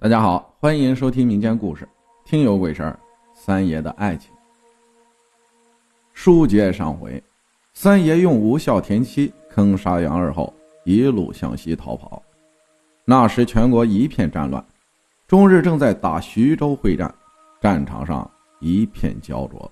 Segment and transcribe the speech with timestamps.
[0.00, 1.84] 大家好，欢迎收听民间故事
[2.24, 2.96] 《听有鬼神
[3.34, 4.30] 三爷的爱情。
[6.12, 7.20] 书接上回，
[7.74, 12.22] 三爷用无效田七坑杀杨二后，一路向西逃跑。
[13.04, 14.64] 那时全国一片战乱，
[15.26, 17.12] 中日正在打徐州会战，
[17.60, 18.30] 战场上
[18.60, 19.68] 一片焦灼，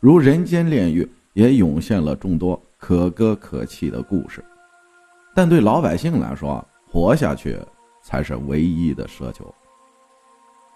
[0.00, 4.44] 如人间炼狱，也涌现了众多可歌可泣的故事。
[5.36, 7.56] 但对老百姓来说，活下去
[8.02, 9.54] 才是唯一的奢求。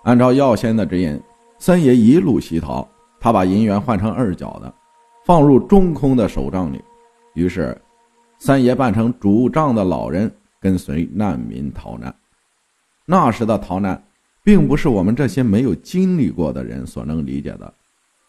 [0.04, 1.20] 按照药仙的指引，
[1.58, 2.86] 三爷一路西逃。
[3.20, 4.74] 他把银元换成二角的，
[5.24, 6.82] 放入中空的手杖里。
[7.34, 7.80] 于是，
[8.36, 10.28] 三爷扮成主杖的老人，
[10.60, 12.12] 跟随难民逃难。
[13.06, 14.02] 那时的逃难，
[14.42, 17.72] 并不是我们这些没有经历过的人所能理解的。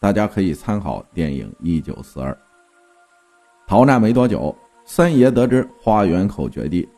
[0.00, 2.30] 大家可以参考电影《一九四二》。
[3.66, 6.88] 逃难没多久，三爷得知花园口绝地，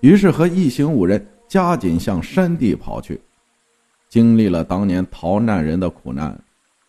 [0.00, 3.20] 于是和一行五人加紧向山地跑去。
[4.14, 6.40] 经历了当年逃难人的苦难，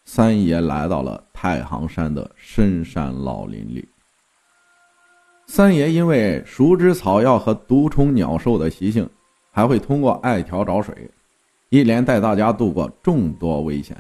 [0.04, 3.84] 三爷来到了太行山的深山老林里。
[5.48, 9.10] 三爷因为熟知草药和毒虫鸟兽的习性，
[9.50, 11.10] 还会通过艾条找水，
[11.70, 13.98] 一连带大家度过众多危险：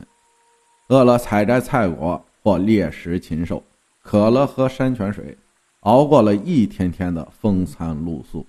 [0.89, 3.59] 饿了采摘菜果或猎食禽兽，
[4.03, 5.35] 渴了喝山泉水，
[5.80, 8.45] 熬过了一天天的风餐露宿。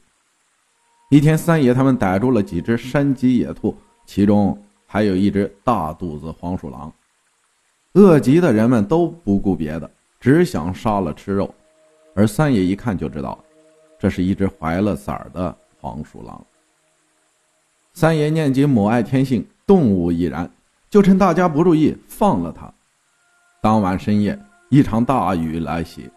[1.08, 4.54] 一天，三爷他们逮住了几只山鸡野兔，其中。
[4.96, 6.90] 还有一只大肚子黄鼠狼，
[7.92, 11.54] 饿极的人们都不顾别的，只想杀了吃肉。
[12.14, 13.38] 而三爷一看就知道，
[13.98, 16.42] 这是一只怀了崽儿的黄鼠狼。
[17.92, 20.50] 三爷念及母爱天性，动物亦然，
[20.88, 22.72] 就趁大家不注意放了它。
[23.60, 24.38] 当晚深夜，
[24.70, 26.08] 一场大雨来袭，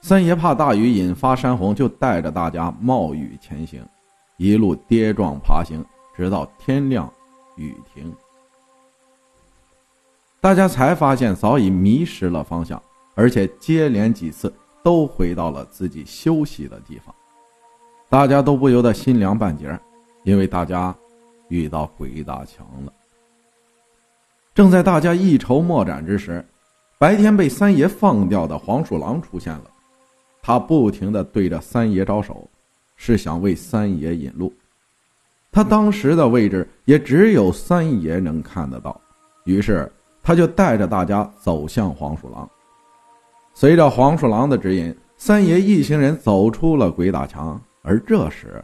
[0.00, 3.84] 三爷怕大雨引发山洪，就带着大家冒雨前行，
[4.36, 5.84] 一路跌撞爬行，
[6.16, 7.12] 直到天亮。
[7.56, 8.14] 雨停，
[10.40, 12.80] 大家才发现早已迷失了方向，
[13.14, 14.52] 而且接连几次
[14.82, 17.14] 都回到了自己休息的地方。
[18.08, 19.78] 大家都不由得心凉半截，
[20.22, 20.94] 因为大家
[21.48, 22.92] 遇到鬼打墙了。
[24.54, 26.44] 正在大家一筹莫展之时，
[26.98, 29.70] 白天被三爷放掉的黄鼠狼出现了，
[30.40, 32.48] 他不停的对着三爷招手，
[32.94, 34.52] 是想为三爷引路。
[35.56, 39.00] 他当时的位置也只有三爷能看得到，
[39.44, 39.90] 于是
[40.22, 42.46] 他就带着大家走向黄鼠狼。
[43.54, 47.58] 随着黄鼠狼的指引，三爷一行人走出了鬼打墙。
[47.80, 48.62] 而这时，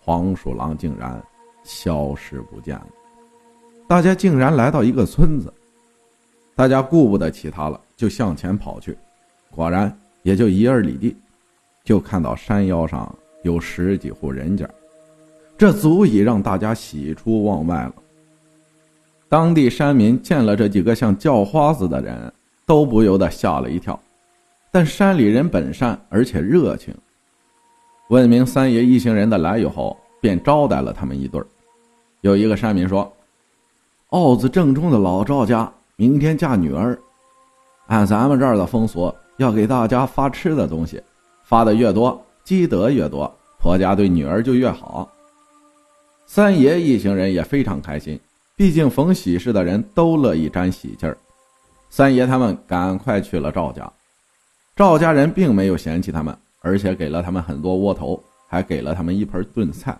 [0.00, 1.22] 黄鼠狼竟然
[1.62, 2.86] 消失不见了。
[3.86, 5.52] 大家竟然来到一个村子，
[6.54, 8.96] 大家顾不得其他了，就向前跑去。
[9.50, 11.14] 果然，也就一二里地，
[11.84, 14.66] 就看到山腰上有十几户人家。
[15.56, 17.94] 这足以让大家喜出望外了。
[19.28, 22.32] 当地山民见了这几个像叫花子的人，
[22.66, 23.98] 都不由得吓了一跳。
[24.70, 26.92] 但山里人本善而且热情，
[28.08, 31.40] 问明三爷一行人的来由后，便招待了他们一对。
[32.22, 33.10] 有一个山民说
[34.10, 36.98] ：“奥子正中的老赵家明天嫁女儿，
[37.86, 41.00] 按咱们这儿的风俗，要给大家发吃的东西，
[41.44, 45.08] 发的越多，积德越多，婆家对女儿就越好。”
[46.34, 48.18] 三爷一行人也非常开心，
[48.56, 51.16] 毕竟逢喜事的人都乐意沾喜气儿。
[51.90, 53.88] 三爷他们赶快去了赵家，
[54.74, 59.96] 赵家人并没有嫌弃他们，而且给了他们很多窝头，还给了他们一盆炖菜。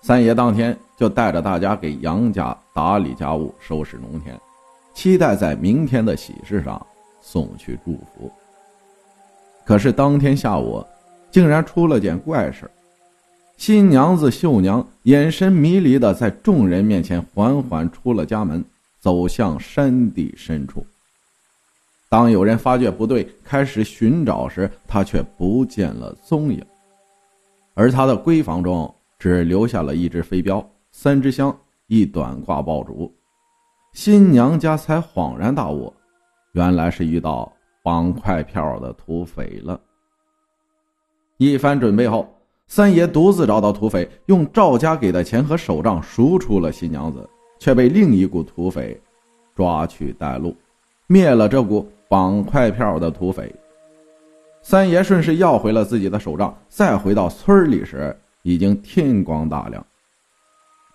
[0.00, 4.40] 三爷当天就带着大家给杨家打理家务、收拾农田，
[4.94, 6.80] 期待在明天的喜事上
[7.20, 8.30] 送去祝福。
[9.64, 10.86] 可是当天下午，
[11.32, 12.70] 竟然出了件怪事。
[13.56, 18.62] 新娘子秀娘眼神迷离的在众人面前缓缓出了家门，
[19.00, 20.86] 走向山地深处。
[22.08, 26.62] 当有人发觉不对，开始寻找时，她却不见了踪影。
[27.74, 31.56] 而她的闺房中只留下了一只飞镖、三支香、
[31.86, 33.12] 一短挂爆竹。
[33.94, 35.92] 新娘家才恍然大悟，
[36.52, 37.50] 原来是遇到
[37.82, 39.80] 绑快票的土匪了。
[41.38, 42.35] 一番准备后。
[42.68, 47.28] 三爷独自找到土匪，用赵家给的钱和手杖赎出了新娘子，
[47.58, 49.00] 却被另一股土匪
[49.54, 50.54] 抓去带路，
[51.06, 53.54] 灭了这股绑快票的土匪。
[54.62, 59.84] 三爷顺势要回了自己的手杖，再回到村里时，已经天光大亮。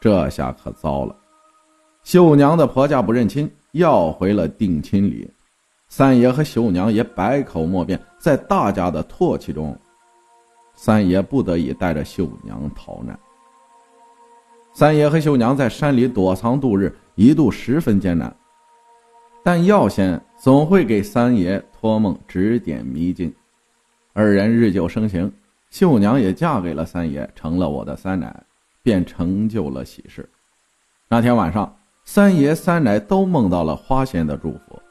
[0.02, 1.16] 这下可糟了，
[2.04, 5.30] 秀娘的婆家不认亲，要回了定亲礼。
[5.88, 9.78] 三爷和秀娘也百口莫辩，在大家的唾弃中。
[10.84, 13.20] 三爷不得已带着秀娘逃难。
[14.74, 18.36] 三爷和秀娘在山里躲藏度日，一度十分艰难。
[19.44, 23.32] 但药仙总会给三爷托梦指点迷津，
[24.14, 25.32] 二人日久生情，
[25.70, 28.44] 秀娘也嫁给了三爷，成了我的三奶，
[28.82, 30.28] 便成就了喜事。
[31.08, 34.82] 那天晚上，三爷三奶都梦到了花仙的祝福。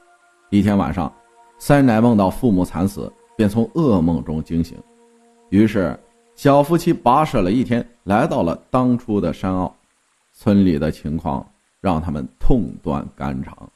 [0.51, 1.13] 一天晚上，
[1.59, 4.79] 三奶梦到父母惨死，便从噩梦中惊醒，
[5.51, 5.99] 于是
[6.35, 9.73] 小夫妻跋涉了一天，来到了当初的山坳。
[10.33, 11.47] 村里的情况
[11.81, 13.71] 让他们痛断肝肠，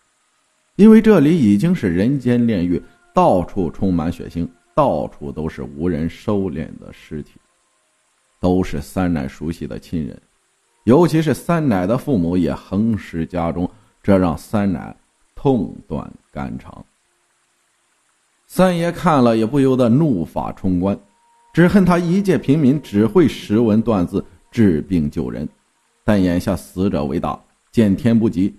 [0.77, 2.83] 因为这里已经是人间炼狱，
[3.13, 7.33] 到处充满血腥，到处都是无人收敛的尸体，
[8.41, 10.19] 都是三奶熟悉的亲人，
[10.85, 13.69] 尤其是三奶的父母也横尸家中，
[14.03, 14.97] 这让三奶
[15.35, 16.83] 痛断肝肠。
[18.47, 20.99] 三爷看了也不由得怒发冲冠，
[21.55, 25.49] 只恨他一介平民，只会识文断字，治病救人。
[26.03, 27.41] 但眼下死者为大，
[27.71, 28.53] 见天不急，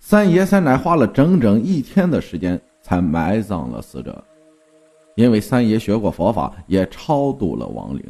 [0.00, 4.24] 三爷三奶花了整整一天的时间才埋葬了死者。
[5.14, 8.02] 因为三爷学过佛法，也超度了亡灵。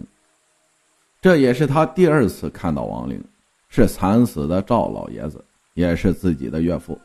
[1.20, 3.20] 这也是他第二次看到亡灵，
[3.68, 5.44] 是惨死的赵老爷子，
[5.74, 6.96] 也是自己的岳父。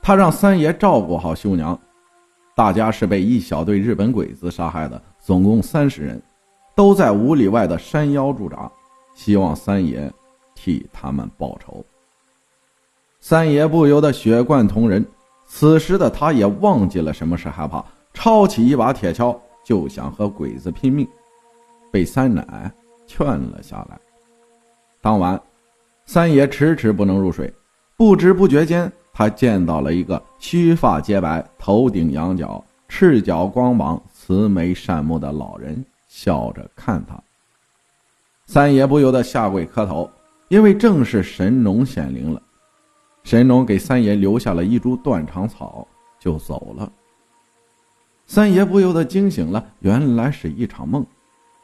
[0.00, 1.76] 他让三爷照顾好秀娘。
[2.54, 6.20] 大家是被一小队日本鬼子杀害的，总共三十人，
[6.74, 8.70] 都在五里外的山腰驻扎，
[9.14, 10.12] 希望三爷。
[10.62, 11.82] 替他们报仇。
[13.18, 15.02] 三爷不由得血贯瞳仁，
[15.46, 17.82] 此时的他也忘记了什么是害怕，
[18.12, 19.34] 抄起一把铁锹
[19.64, 21.08] 就想和鬼子拼命，
[21.90, 22.70] 被三奶
[23.06, 23.98] 劝了下来。
[25.00, 25.40] 当晚，
[26.04, 27.50] 三爷迟迟不能入睡，
[27.96, 37.16] 不知不觉间，他见到了一个须发皆白、头顶羊角、赤脚光膀、慈眉善目的老人，笑着看他。
[38.46, 40.10] 三爷不由得下跪磕头。
[40.48, 42.42] 因为正是神农显灵了，
[43.22, 45.86] 神农给三爷留下了一株断肠草，
[46.18, 46.90] 就走了。
[48.26, 51.06] 三爷不由得惊醒了，原来是一场梦。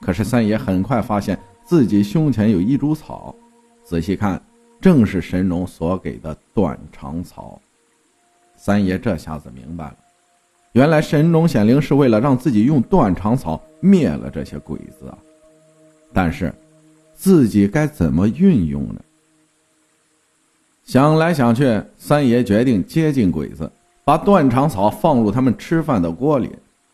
[0.01, 3.35] 可是三爷很快发现自己胸前有一株草，
[3.83, 4.41] 仔细看，
[4.81, 7.61] 正是神农所给的断肠草。
[8.55, 9.97] 三爷这下子明白了，
[10.77, 15.17] 原来神农显灵是为了让自己用断肠草灭了这些鬼子啊！
[16.13, 16.53] 但是。
[17.19, 19.01] 自己该怎么运用呢？
[20.85, 23.73] 想来想去，三爷决定接近鬼子，
[24.05, 26.51] 把断肠草放入他们吃饭的锅里。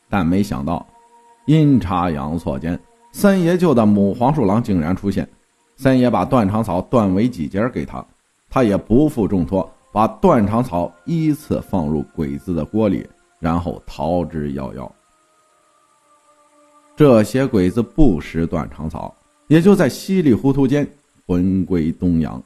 [0.09, 0.87] 但没想到，
[1.47, 2.79] 阴差阳错间，
[3.11, 5.29] 三爷救的母黄鼠狼竟然出现。
[5.77, 8.07] 三爷把断肠草断为几节给他，
[8.49, 13.05] 他也不负重托，把断肠草依次放入鬼子的锅里，
[13.43, 14.89] 然后逃之夭夭。
[16.97, 19.15] 这些鬼子不识断肠草。
[19.49, 20.89] 也就在稀里糊涂间
[21.27, 22.43] 魂归东阳。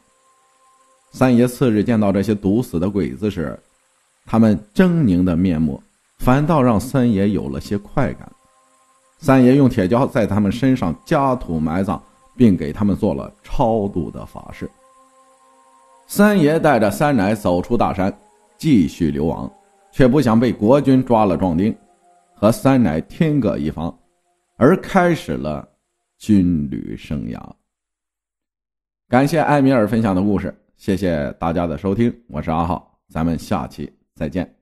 [1.12, 3.56] 三爷次日见到这些毒死的鬼子时，
[4.24, 5.80] 他们狰狞的面目
[6.18, 8.28] 反倒让三爷有了些快感。
[9.20, 12.02] 三爷用铁锹在他们身上加土埋葬，
[12.34, 14.68] 并给他们做了超度的法事。
[16.08, 18.12] 三爷带着三奶走出大山，
[18.58, 19.48] 继续流亡，
[19.96, 21.74] 却不想被国军抓了壮丁，
[22.34, 23.98] 和三奶天各一方，
[24.58, 25.66] 而开始了。
[26.18, 27.38] 军旅生涯。
[29.08, 34.55] 感谢艾米尔分享的故事，谢谢大家的收听，我是阿浩，咱们下期再见。